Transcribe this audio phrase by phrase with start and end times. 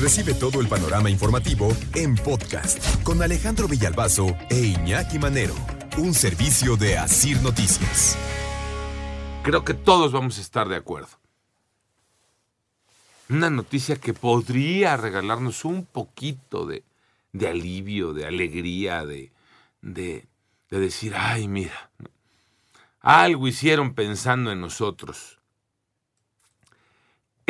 [0.00, 5.54] Recibe todo el panorama informativo en podcast con Alejandro Villalbazo e Iñaki Manero,
[5.98, 8.16] un servicio de Asir Noticias.
[9.42, 11.10] Creo que todos vamos a estar de acuerdo.
[13.28, 16.82] Una noticia que podría regalarnos un poquito de,
[17.34, 19.30] de alivio, de alegría, de,
[19.82, 20.24] de,
[20.70, 21.90] de decir, ay, mira,
[23.02, 25.39] algo hicieron pensando en nosotros.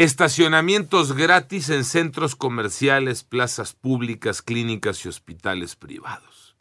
[0.00, 6.56] Estacionamientos gratis en centros comerciales, plazas públicas, clínicas y hospitales privados.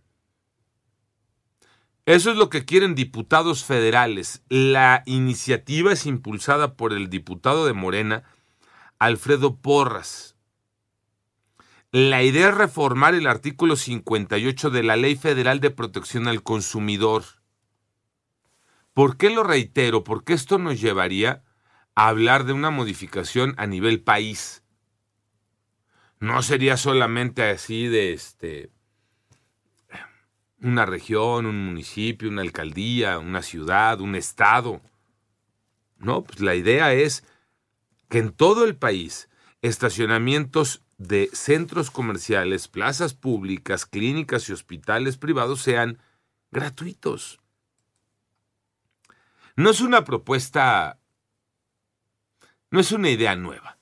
[2.05, 4.43] Eso es lo que quieren diputados federales.
[4.49, 8.23] La iniciativa es impulsada por el diputado de Morena,
[8.99, 10.35] Alfredo Porras.
[11.93, 17.23] La idea es reformar el artículo 58 de la Ley Federal de Protección al Consumidor.
[18.93, 20.03] ¿Por qué lo reitero?
[20.03, 21.45] Porque esto nos llevaría
[22.07, 24.63] hablar de una modificación a nivel país.
[26.19, 28.71] No sería solamente así de este
[30.61, 34.81] una región, un municipio, una alcaldía, una ciudad, un estado.
[35.97, 37.23] No, pues la idea es
[38.09, 39.29] que en todo el país
[39.61, 45.99] estacionamientos de centros comerciales, plazas públicas, clínicas y hospitales privados sean
[46.51, 47.39] gratuitos.
[49.55, 50.98] No es una propuesta
[52.71, 53.77] no es una idea nueva.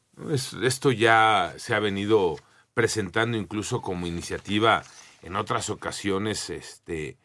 [0.63, 2.37] esto ya se ha venido
[2.73, 4.83] presentando incluso como iniciativa
[5.23, 7.17] en otras ocasiones este,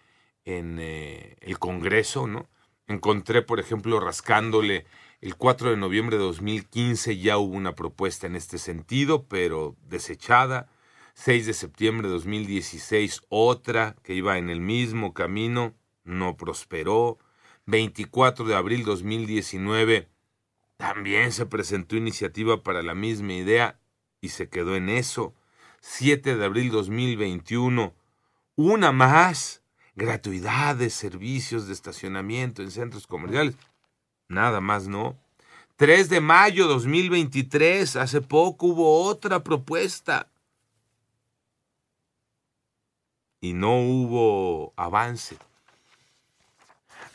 [0.45, 2.49] en eh, el Congreso, ¿no?
[2.87, 4.87] Encontré, por ejemplo, rascándole
[5.21, 10.69] el 4 de noviembre de 2015 ya hubo una propuesta en este sentido, pero desechada.
[11.15, 17.19] 6 de septiembre de 2016 otra que iba en el mismo camino, no prosperó.
[17.67, 20.09] 24 de abril 2019
[20.83, 23.79] también se presentó iniciativa para la misma idea
[24.21, 25.33] y se quedó en eso.
[25.81, 27.95] 7 de abril 2021,
[28.57, 29.63] una más,
[29.95, 33.55] gratuidad de servicios de estacionamiento en centros comerciales.
[34.27, 35.17] Nada más, ¿no?
[35.77, 40.27] 3 de mayo 2023, hace poco hubo otra propuesta.
[43.41, 45.39] Y no hubo avance.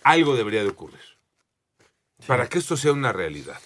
[0.03, 1.16] Algo debería de ocurrir
[2.27, 3.59] para que esto sea una realidad.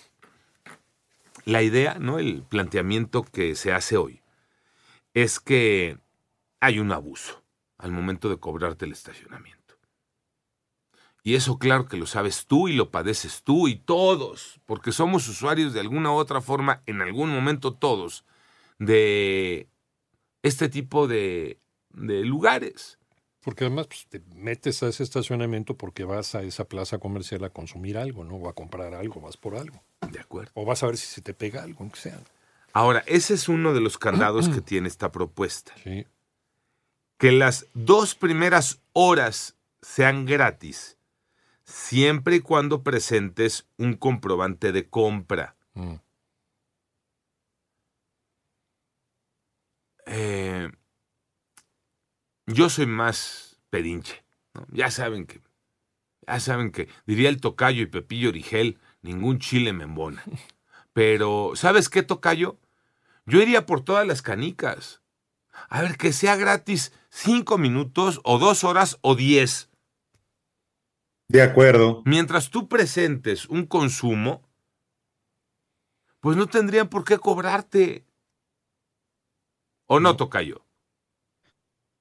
[1.46, 2.20] La idea, ¿no?
[2.20, 4.22] El planteamiento que se hace hoy
[5.14, 5.98] es que
[6.60, 7.44] hay un abuso
[7.78, 9.62] al momento de cobrarte el estacionamiento.
[11.24, 15.28] Y eso claro que lo sabes tú y lo padeces tú y todos, porque somos
[15.28, 18.26] usuarios de alguna u otra forma, en algún momento todos,
[18.80, 19.68] de
[20.42, 22.98] este tipo de, de lugares.
[23.42, 27.50] Porque además pues, te metes a ese estacionamiento porque vas a esa plaza comercial a
[27.50, 28.36] consumir algo, ¿no?
[28.36, 29.82] O a comprar algo, vas por algo.
[30.12, 30.52] De acuerdo.
[30.54, 32.20] O vas a ver si se te pega algo, aunque sea.
[32.74, 35.74] Ahora, ese es uno de los candados que tiene esta propuesta.
[35.84, 36.06] Sí.
[37.18, 40.98] Que las dos primeras horas sean gratis,
[41.64, 45.56] siempre y cuando presentes un comprobante de compra.
[45.74, 45.96] Mm.
[50.08, 50.51] Eh,
[52.54, 54.24] yo soy más pedinche.
[54.70, 55.42] Ya saben que,
[56.28, 60.24] ya saben que, diría el tocayo y Pepillo Origel, ningún chile me embona.
[60.94, 62.60] Pero, ¿sabes qué, tocayo?
[63.26, 65.02] Yo iría por todas las canicas.
[65.70, 69.70] A ver, que sea gratis cinco minutos o dos horas o diez.
[71.28, 72.02] De acuerdo.
[72.06, 74.42] Mientras tú presentes un consumo,
[76.20, 78.06] pues no tendrían por qué cobrarte.
[79.86, 80.66] ¿O no, Tocayo?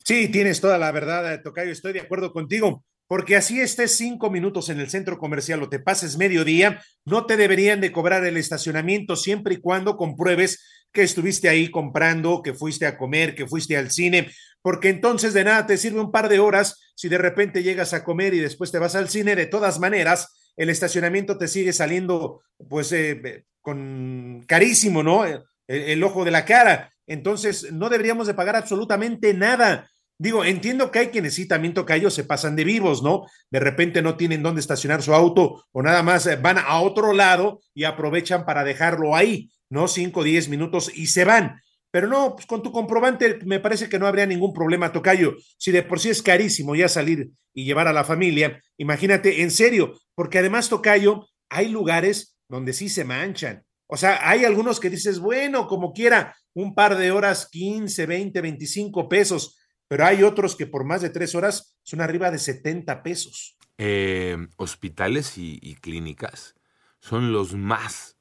[0.04, 4.30] Sí, tienes toda la verdad, eh, Tocayo, estoy de acuerdo contigo, porque así estés cinco
[4.30, 8.36] minutos en el centro comercial o te pases mediodía, no te deberían de cobrar el
[8.36, 13.76] estacionamiento siempre y cuando compruebes que estuviste ahí comprando, que fuiste a comer, que fuiste
[13.76, 14.30] al cine,
[14.62, 18.04] porque entonces de nada te sirve un par de horas si de repente llegas a
[18.04, 22.42] comer y después te vas al cine, de todas maneras, el estacionamiento te sigue saliendo
[22.68, 25.24] pues eh, con carísimo, ¿no?
[25.66, 26.92] el, ojo de la cara.
[27.06, 29.89] Entonces, no deberíamos de pagar absolutamente nada.
[30.20, 33.24] Digo, entiendo que hay quienes sí también ellos se pasan de vivos, ¿no?
[33.50, 37.14] De repente no tienen dónde estacionar su auto o nada más eh, van a otro
[37.14, 39.50] lado y aprovechan para dejarlo ahí.
[39.70, 39.88] ¿no?
[39.88, 41.62] 5, 10 minutos y se van.
[41.90, 45.34] Pero no, pues con tu comprobante me parece que no habría ningún problema, Tocayo.
[45.56, 49.50] Si de por sí es carísimo ya salir y llevar a la familia, imagínate, en
[49.50, 53.64] serio, porque además, Tocayo, hay lugares donde sí se manchan.
[53.88, 58.40] O sea, hay algunos que dices, bueno, como quiera, un par de horas, 15, 20,
[58.40, 59.58] 25 pesos,
[59.90, 63.56] pero hay otros que por más de tres horas son arriba de 70 pesos.
[63.76, 66.54] Eh, hospitales y, y clínicas
[67.00, 68.16] son los más,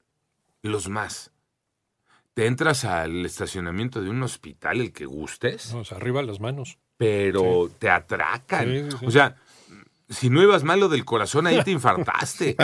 [0.62, 1.30] los más
[2.34, 5.72] te entras al estacionamiento de un hospital, el que gustes.
[5.72, 6.78] No, o sea, arriba las manos.
[6.96, 7.74] Pero Sí.
[7.78, 8.66] te atracan.
[8.66, 9.06] Sí, sí, sí.
[9.06, 9.36] O sea,
[10.10, 12.56] si no ibas malo del corazón, ahí te infartaste.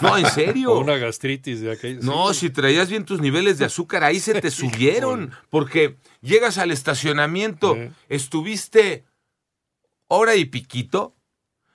[0.00, 0.78] no, en O serio.
[0.78, 2.00] una gastritis de aquella.
[2.02, 5.32] No, si traías bien tus niveles de azúcar, ahí se te subieron.
[5.50, 7.76] Porque llegas al estacionamiento,
[8.08, 9.04] estuviste
[10.06, 11.16] hora y piquito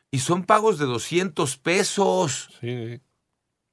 [0.09, 2.49] y son pagos de 200 pesos.
[2.61, 3.01] Sí.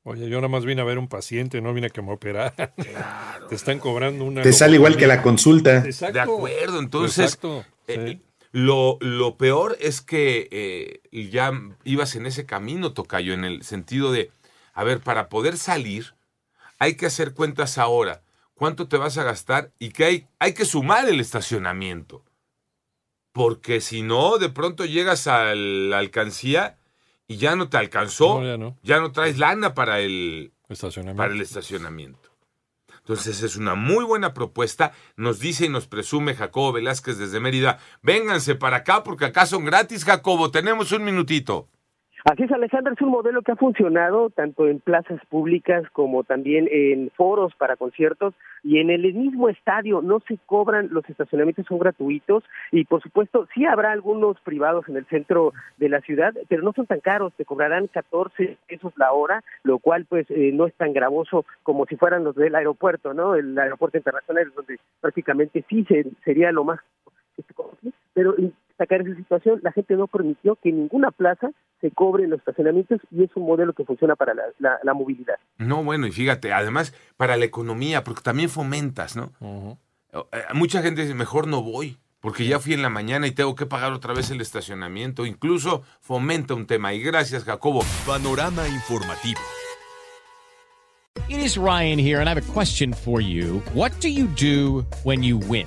[0.06, 2.14] Oye, yo nada más vine a ver un paciente, no vine a que me.
[3.48, 4.42] Te están cobrando una.
[4.42, 5.78] Te sale igual que la consulta.
[5.78, 6.12] Exacto.
[6.12, 7.64] De acuerdo, entonces Exacto.
[7.86, 8.22] Eh, sí.
[8.54, 11.50] Lo, lo peor es que eh, ya
[11.82, 14.30] ibas en ese camino, Tocayo, en el sentido de,
[14.74, 16.14] a ver, para poder salir,
[16.78, 18.22] hay que hacer cuentas ahora.
[18.54, 19.72] ¿Cuánto te vas a gastar?
[19.80, 22.22] Y que hay, hay que sumar el estacionamiento.
[23.32, 26.78] Porque si no, de pronto llegas a la alcancía
[27.26, 28.38] y ya no te alcanzó.
[28.40, 28.78] No, ya no.
[28.84, 31.16] ya no traes lana para el, Estacionamiento.
[31.20, 32.30] para el estacionamiento.
[33.04, 34.92] Entonces es una muy buena propuesta.
[35.16, 37.78] Nos dice y nos presume Jacobo Velázquez desde Mérida.
[38.02, 40.50] Vénganse para acá porque acá son gratis, Jacobo.
[40.50, 41.68] Tenemos un minutito.
[42.25, 46.67] Así es, Alejandro, es un modelo que ha funcionado tanto en plazas públicas como también
[46.73, 48.32] en foros para conciertos
[48.62, 52.43] y en el mismo estadio no se cobran, los estacionamientos son gratuitos
[52.73, 56.73] y por supuesto sí habrá algunos privados en el centro de la ciudad, pero no
[56.73, 60.73] son tan caros, te cobrarán 14 pesos la hora, lo cual pues eh, no es
[60.76, 63.35] tan gravoso como si fueran los del aeropuerto, ¿no?
[63.35, 66.81] El aeropuerto internacional donde prácticamente sí se- sería lo más
[68.15, 68.35] pero
[68.79, 71.50] sacar esa situación, la gente no permitió que en ninguna plaza
[71.81, 75.37] se cobren los estacionamientos y es un modelo que funciona para la, la- la movilidad.
[75.59, 79.32] No, bueno, y fíjate, además para la economía, porque también fomentas, ¿no?
[80.12, 83.55] Eh, Mucha gente dice, mejor no voy, porque ya fui en la mañana y tengo
[83.55, 85.26] que pagar otra vez el estacionamiento.
[85.26, 86.94] Incluso fomenta un tema.
[86.94, 87.82] Y gracias, Jacobo.
[88.06, 89.41] Panorama informativo.
[91.29, 93.62] It is Ryan here, and I have a question for you.
[93.75, 95.67] What do you do when you win?